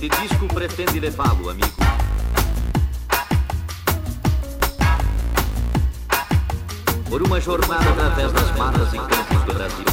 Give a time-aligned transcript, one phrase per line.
[0.00, 1.66] Este disco pretende levá-lo, amigo.
[7.10, 9.84] Por uma jornada através das matas e campos do Brasil.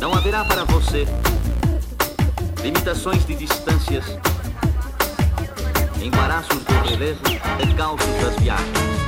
[0.00, 1.08] Não haverá para você
[2.62, 4.04] limitações de distâncias,
[6.00, 7.20] embaraços do relevo,
[7.66, 9.05] decalços das viagens.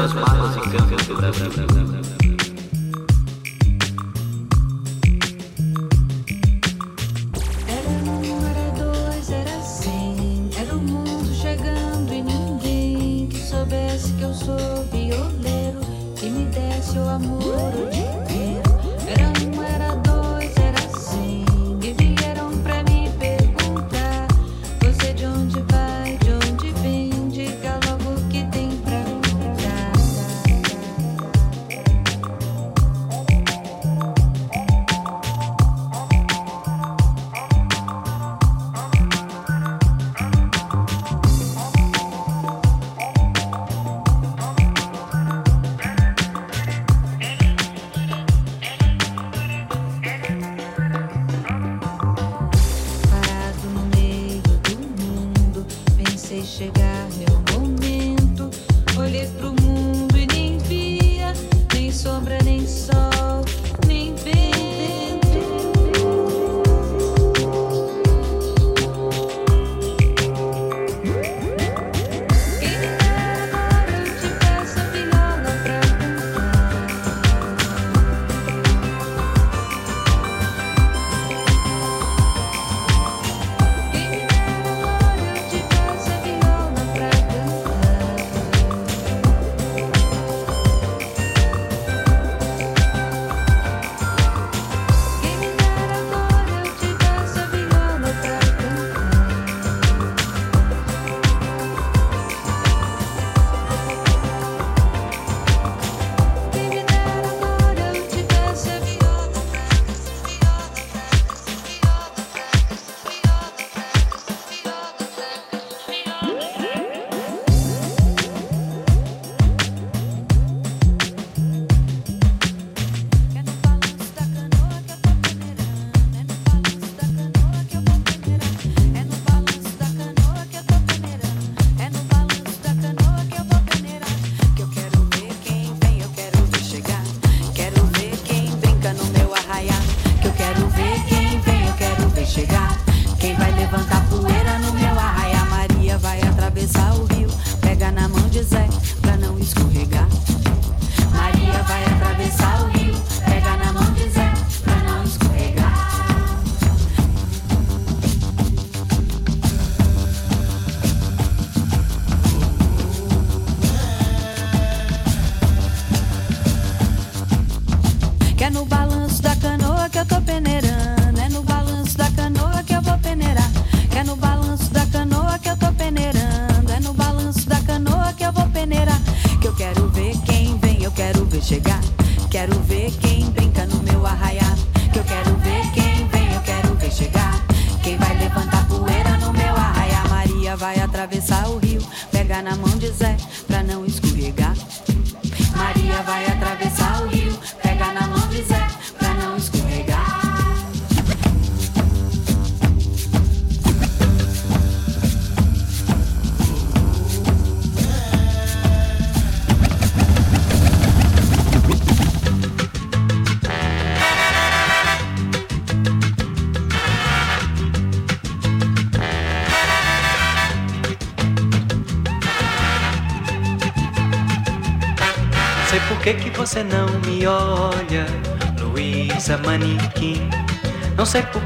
[0.00, 1.69] Das matas e.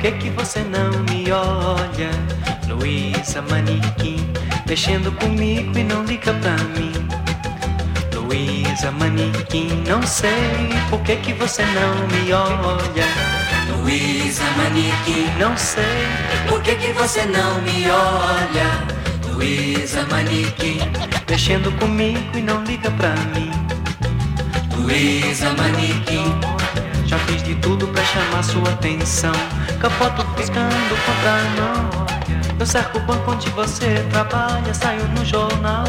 [0.04, 2.10] que que você não me olha?
[2.68, 4.18] Luísa Manequim,
[4.68, 6.92] mexendo comigo e não liga pra mim.
[8.12, 13.06] Luísa Manequim, não sei por que que você não me olha.
[13.70, 16.06] Luísa Manequim, não sei
[16.50, 19.32] por que que você não me olha.
[19.32, 20.80] Luísa Manequim,
[21.30, 23.50] mexendo comigo e não liga pra mim.
[24.76, 26.30] Luísa Manequim,
[27.06, 29.53] já fiz de tudo pra chamar sua atenção.
[29.80, 32.04] Capoto piscando contra nós.
[32.58, 34.72] Eu cerco o banco onde você trabalha.
[34.72, 35.84] Saiu no jornal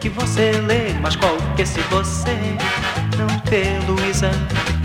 [0.00, 0.92] que você lê.
[1.00, 2.36] Mas qual que se você
[3.18, 4.30] não vê, Luísa?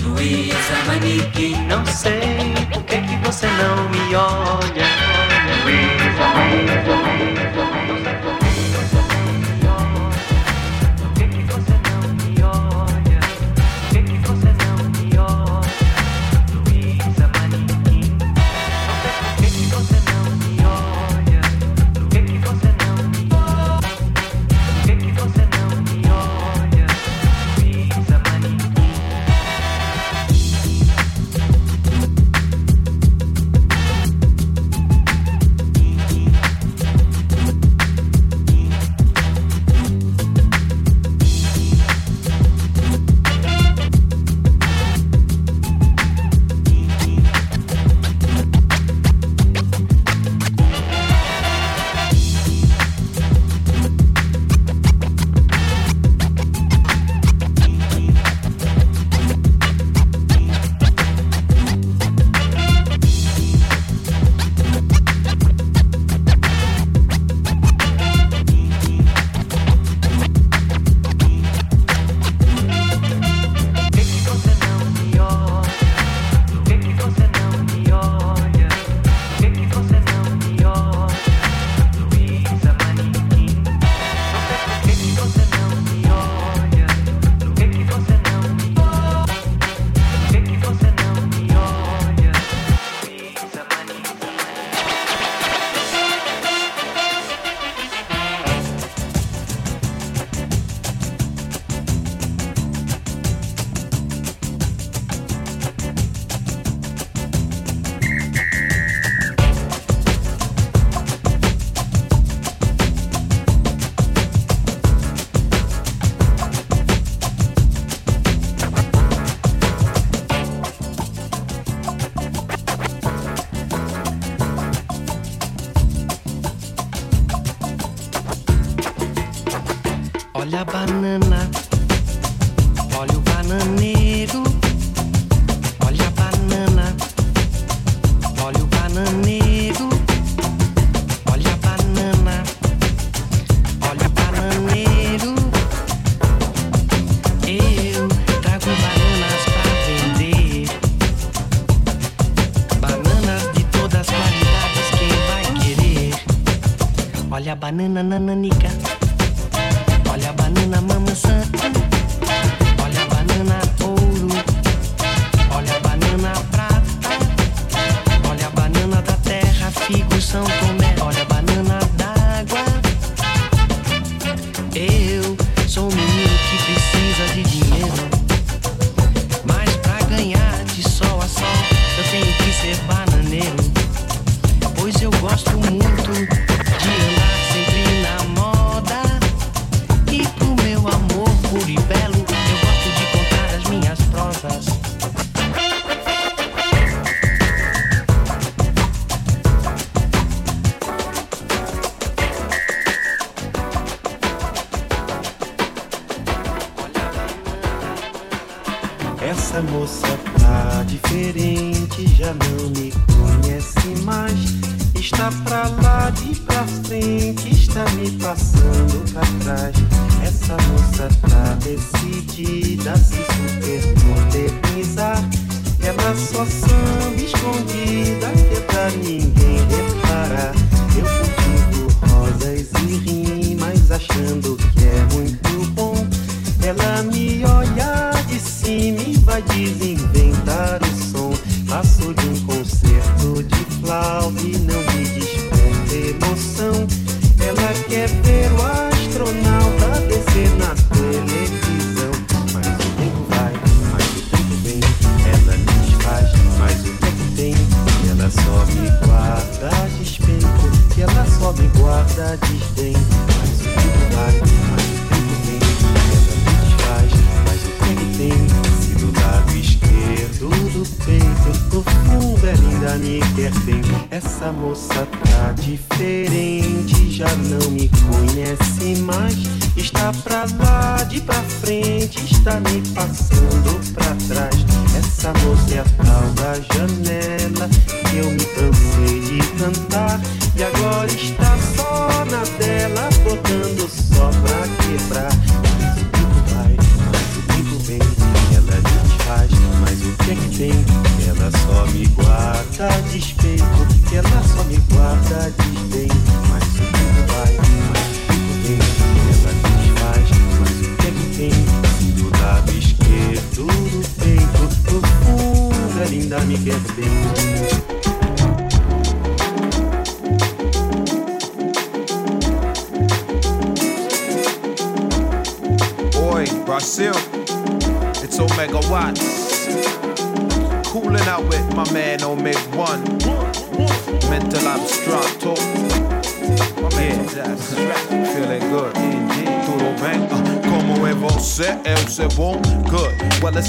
[0.04, 1.56] Luísa Manique.
[1.68, 4.86] Não sei por que, que você não me olha.
[5.64, 7.65] Luísa Manique.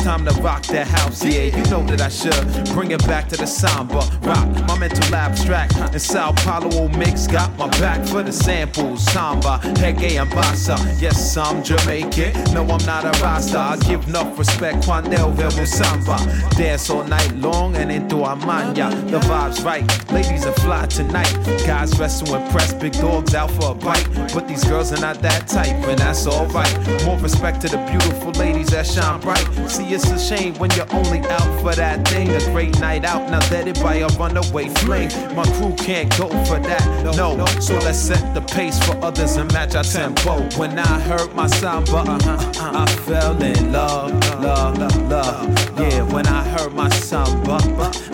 [0.07, 1.25] time to rock that house.
[1.25, 4.03] Yeah, you know that I should bring it back to the samba
[4.99, 5.77] too abstract.
[5.77, 9.05] And Sao Paulo mix got my back for the samples.
[9.13, 10.77] Samba, Reggae, and Bassa.
[11.01, 12.33] Yes, I'm Jamaican.
[12.55, 13.59] No, I'm not a Rasta.
[13.59, 16.17] I give enough respect cuando vemos samba.
[16.57, 18.37] Dance all night long and into our.
[18.47, 19.85] The vibe's right.
[20.13, 21.33] Ladies are fly tonight.
[21.67, 22.73] Guys dressed to impress.
[22.75, 24.09] Big dogs out for a bite.
[24.33, 26.73] But these girls are not that type, and that's alright.
[27.05, 29.47] More respect to the beautiful ladies that shine bright.
[29.69, 32.31] See, it's a shame when you're only out for that thing.
[32.31, 33.31] A great night out.
[33.31, 35.11] Now let it by a runaway flame.
[35.35, 36.83] My crew can't go for that,
[37.17, 37.45] no.
[37.61, 40.41] So let's set the pace for others and match our tempo.
[40.59, 45.79] When I heard my samba, uh-huh, I fell in love, love, love, love.
[45.79, 47.59] Yeah, when I heard my samba,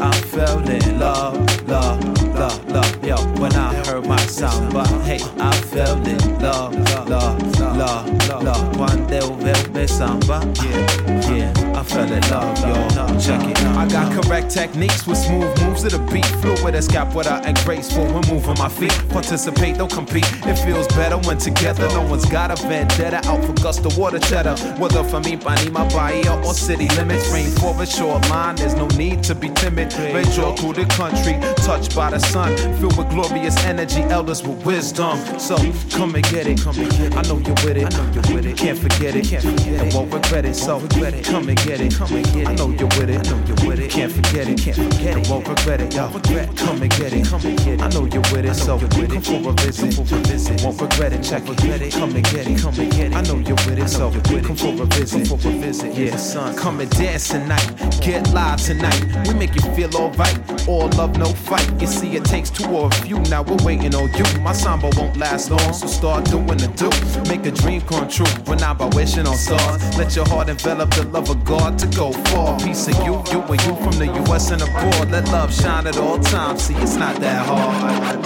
[0.01, 1.37] I fell in love,
[1.69, 2.03] love,
[2.35, 3.05] love, love.
[3.05, 6.75] Yo, when I heard my samba, hey, I fell in love,
[7.09, 8.77] love, love, love.
[8.77, 9.37] Cuando eu
[9.87, 10.41] samba.
[10.63, 13.21] Yeah, yeah, I fell in love, y'all.
[13.21, 13.59] Check it.
[13.77, 16.27] I got correct techniques with smooth moves of the beat.
[16.43, 18.93] Fluid escapula and graceful when moving my feet.
[19.11, 20.27] Participate, don't compete.
[20.45, 21.89] It feels better when together.
[21.89, 24.57] No one's got a vendetta out for gusto water cheddar.
[24.79, 27.31] Whether for me, Panima, Bahia, or city limits.
[27.33, 29.93] Rainforest shoreline, there's no need to be timid.
[29.93, 32.57] Venture through the country, touched by the sun.
[32.79, 35.19] Filled with glorious energy, elders with wisdom.
[35.39, 35.57] So
[35.91, 37.17] come and get it, come and get it.
[37.17, 38.57] I know you're with it, I know you're with it.
[38.57, 39.72] Can't forget it, can't forget it.
[39.81, 40.81] And won't regret it, so.
[40.81, 42.49] Come and get it, come and get it.
[42.49, 43.91] I know you're with it, I know you're with it.
[43.91, 45.29] Can't forget it, can't forget it.
[45.29, 46.11] Won't regret it, y'all.
[46.11, 47.83] Come and get it, come and get it.
[47.83, 50.63] I know you're with it, so come for a visit, for a visit.
[50.65, 51.93] Won't regret it, check it.
[51.93, 53.15] Come and get it, come and get it.
[53.15, 55.95] I know you're with it, so come for a visit, for a visit.
[55.95, 57.67] Yeah, son, come and dance tonight.
[58.01, 59.01] Get live tonight.
[59.27, 60.69] We make you feel alright.
[60.69, 61.69] All love, no fight.
[61.81, 63.19] You see, it takes two or a few.
[63.31, 64.41] Now we're waiting on you.
[64.41, 66.91] My samba won't last long, so start doing the do.
[67.29, 68.27] Make a dream come true.
[68.63, 69.97] Not by wishing on stars.
[69.99, 72.59] Let your heart envelop the love of God to go far.
[72.61, 75.11] Piece of you, you and you from the US and abroad.
[75.11, 76.63] Let love shine at all times.
[76.63, 78.25] See, it's not that hard.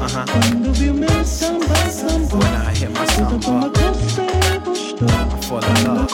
[0.00, 0.24] Uh-huh.
[2.38, 4.00] When I hear my samba, I love.
[5.44, 6.10] Fall in love.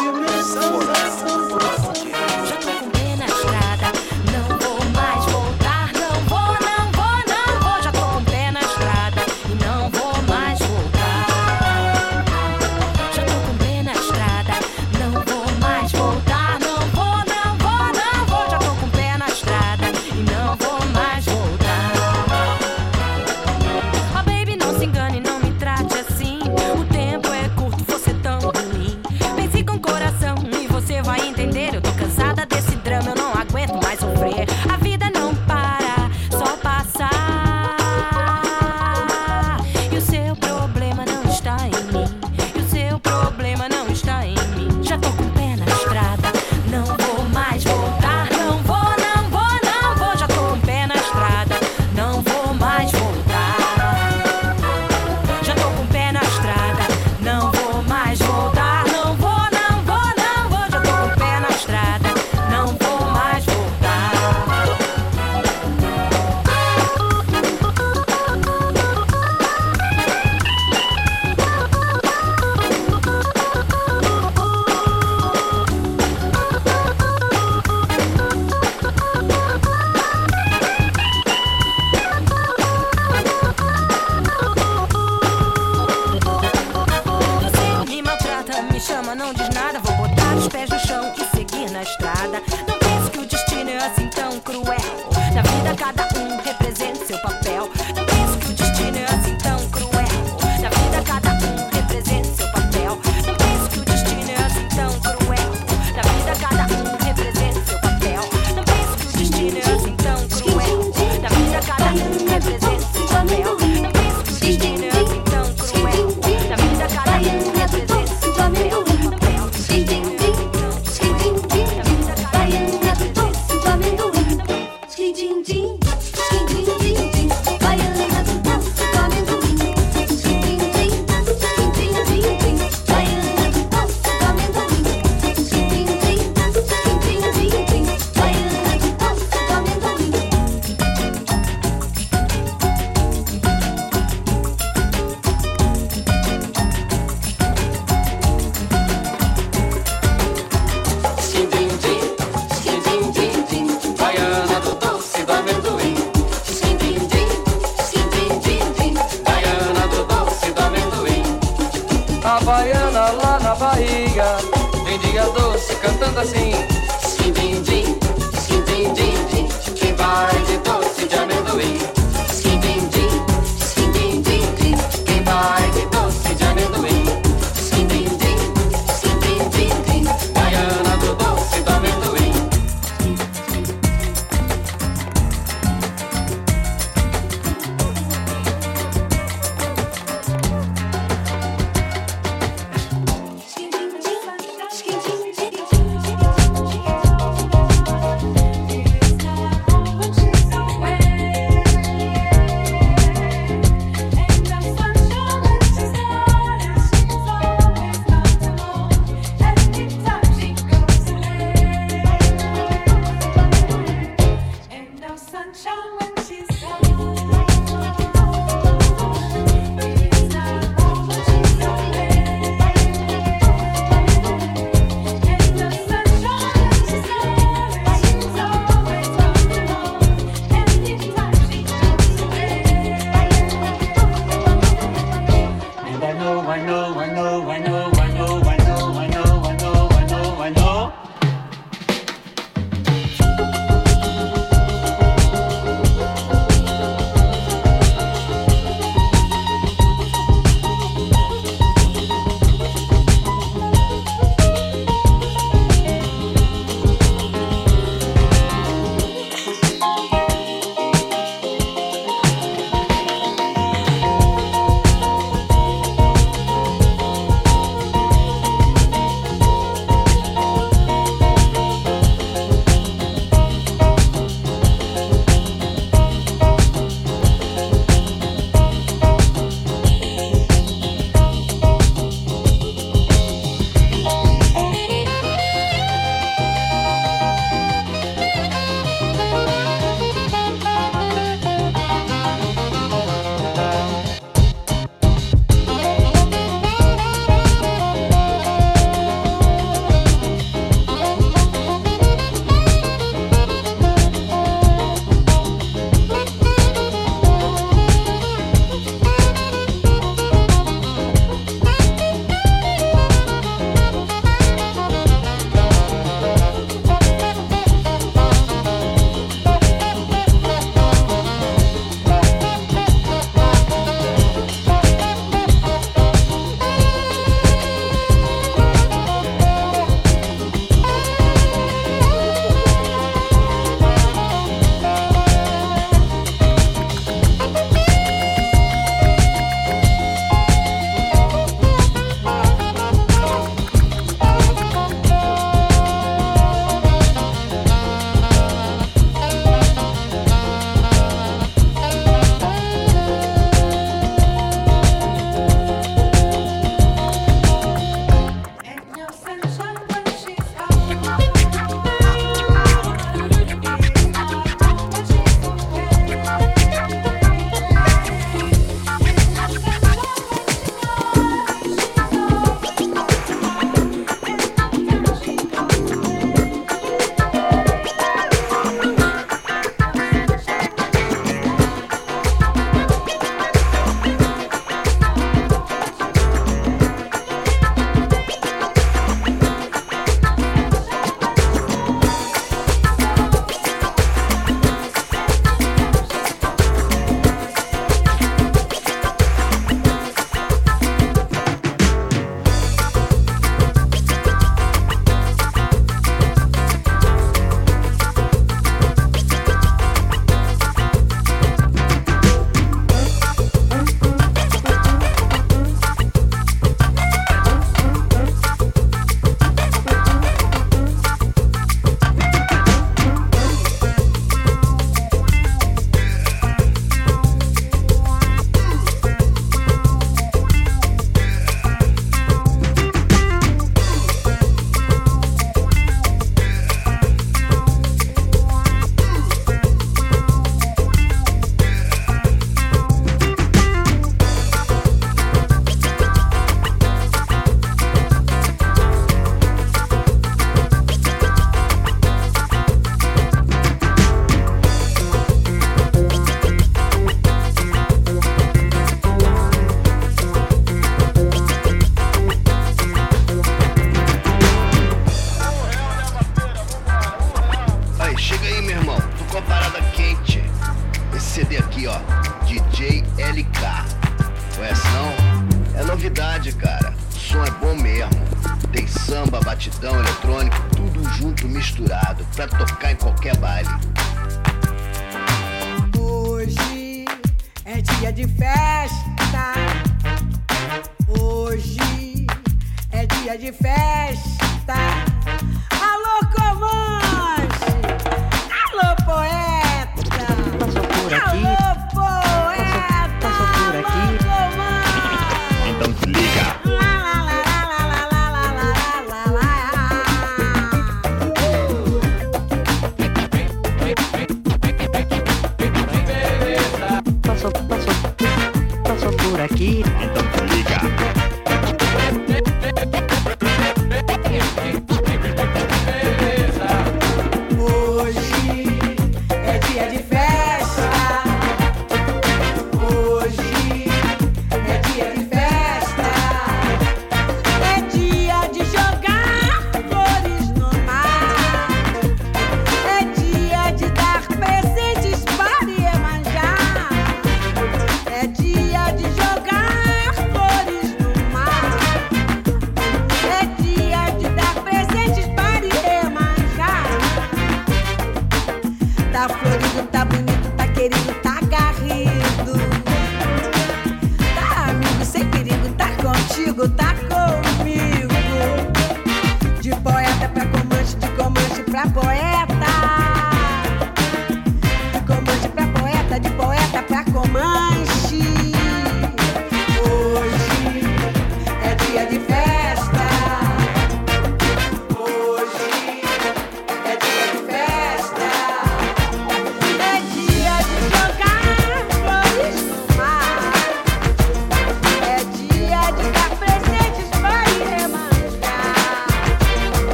[519.12, 519.82] por aquí.
[520.00, 521.23] Entonces diga.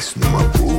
[0.00, 0.69] Nice my boa.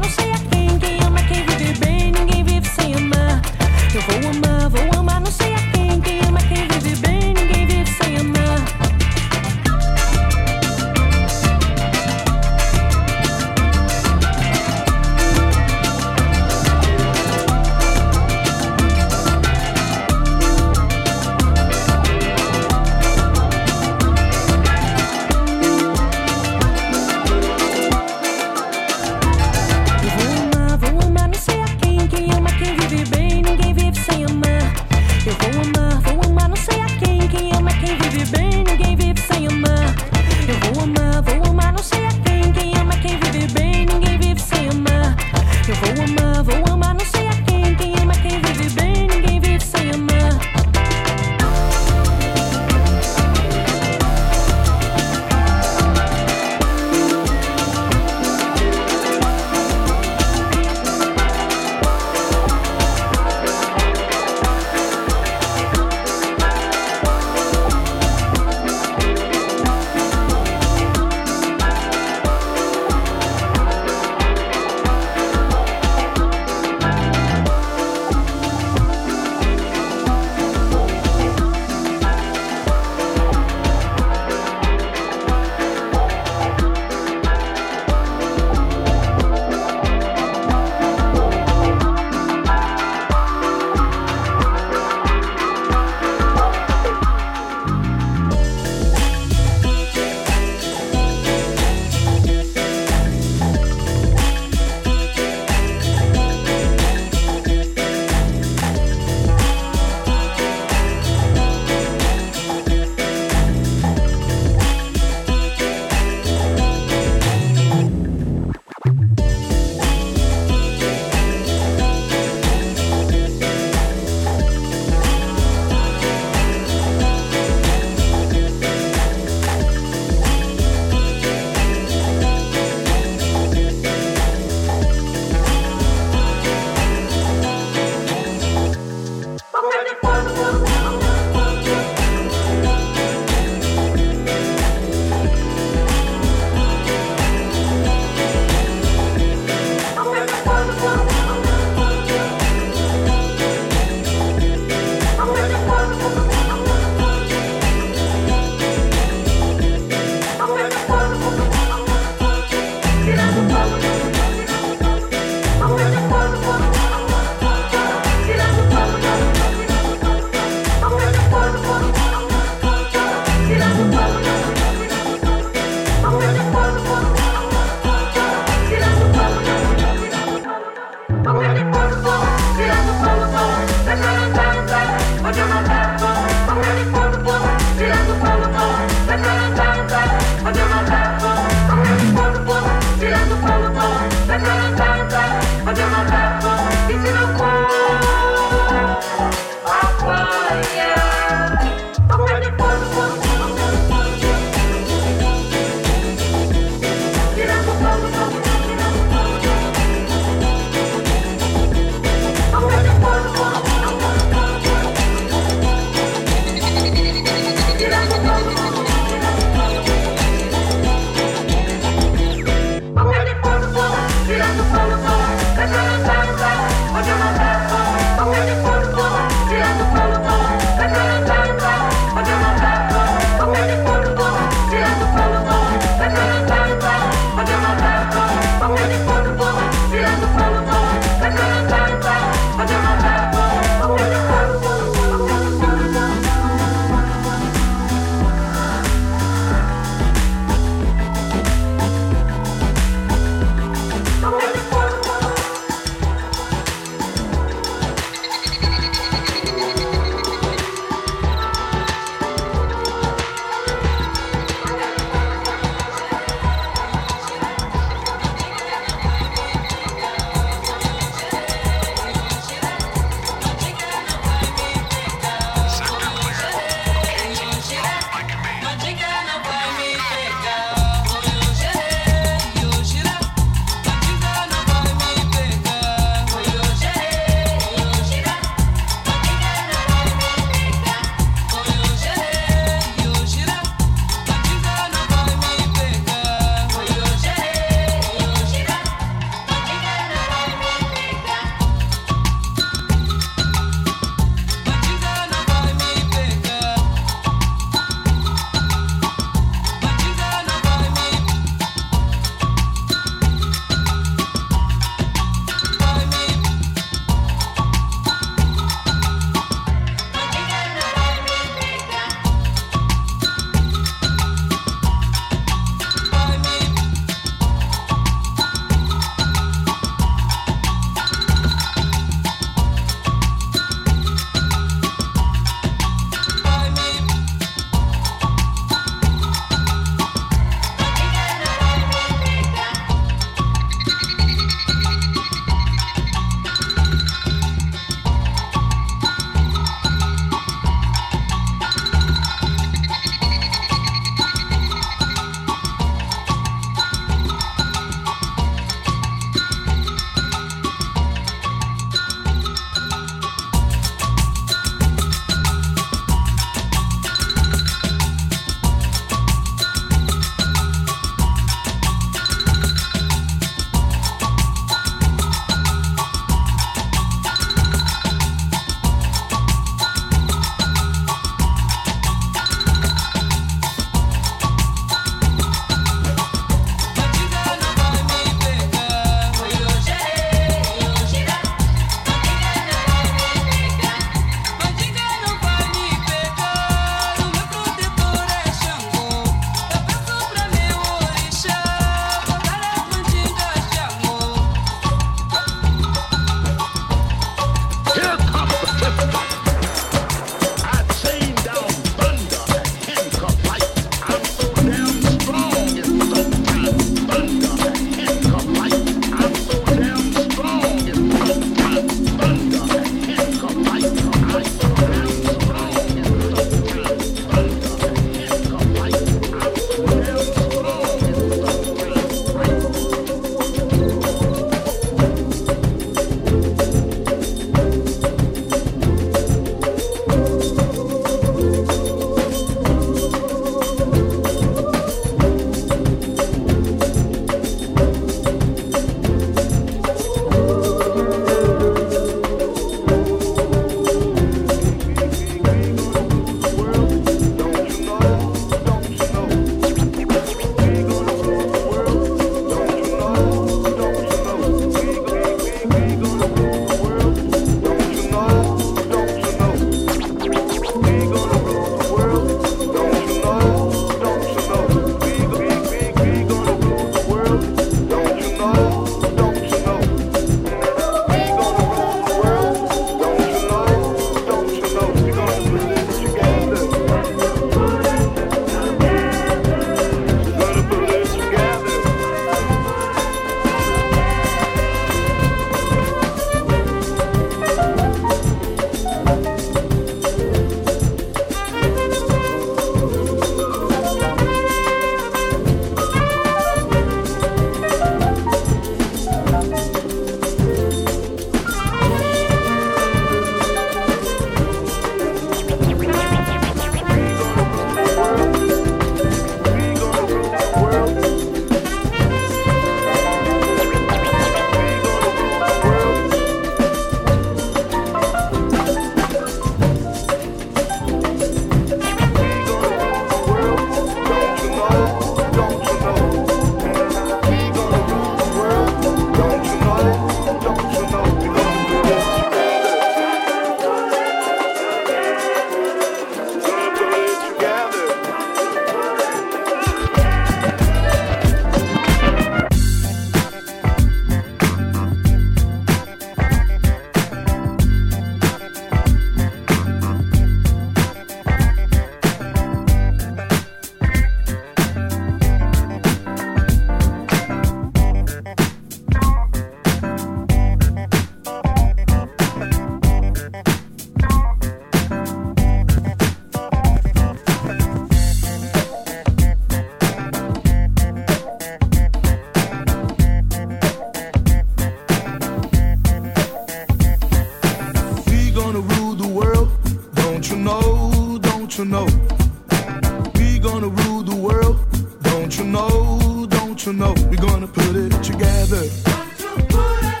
[597.52, 598.62] put it together.
[598.92, 600.00] Gonna put it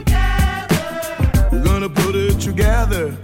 [0.00, 0.84] together.
[1.52, 3.16] We're gonna put it together.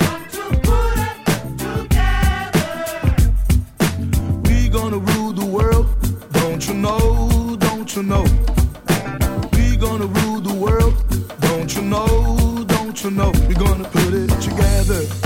[4.44, 5.86] We gonna rule the world,
[6.32, 7.56] don't you know?
[7.58, 8.24] Don't you know?
[9.52, 10.94] We gonna rule the world,
[11.40, 12.64] don't you know?
[12.66, 13.32] Don't you know?
[13.46, 15.17] We're gonna put it together.